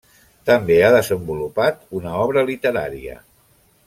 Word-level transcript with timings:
També 0.49 0.77
ha 0.85 0.89
desenvolupat 0.95 1.85
una 1.99 2.15
obra 2.25 2.47
literària. 2.51 3.19